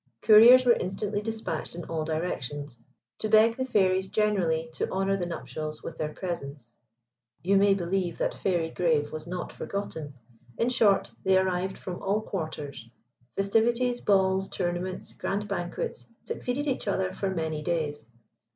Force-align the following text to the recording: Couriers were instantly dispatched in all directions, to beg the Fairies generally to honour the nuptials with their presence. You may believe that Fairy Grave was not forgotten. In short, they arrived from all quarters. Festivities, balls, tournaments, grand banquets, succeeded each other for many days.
Couriers 0.23 0.65
were 0.65 0.73
instantly 0.73 1.21
dispatched 1.21 1.75
in 1.75 1.83
all 1.83 2.03
directions, 2.03 2.79
to 3.19 3.29
beg 3.29 3.55
the 3.55 3.65
Fairies 3.67 4.07
generally 4.07 4.67
to 4.73 4.89
honour 4.89 5.15
the 5.15 5.27
nuptials 5.27 5.83
with 5.83 5.99
their 5.99 6.11
presence. 6.11 6.75
You 7.43 7.55
may 7.57 7.75
believe 7.75 8.17
that 8.17 8.33
Fairy 8.33 8.71
Grave 8.71 9.11
was 9.11 9.27
not 9.27 9.51
forgotten. 9.51 10.15
In 10.57 10.69
short, 10.69 11.11
they 11.23 11.37
arrived 11.37 11.77
from 11.77 12.01
all 12.01 12.21
quarters. 12.21 12.89
Festivities, 13.35 14.01
balls, 14.01 14.49
tournaments, 14.49 15.13
grand 15.13 15.47
banquets, 15.47 16.07
succeeded 16.23 16.65
each 16.65 16.87
other 16.87 17.13
for 17.13 17.29
many 17.29 17.61
days. 17.61 18.07